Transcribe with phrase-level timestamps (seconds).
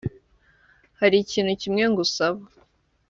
[0.99, 2.41] hari ikintu kimwe ngusaba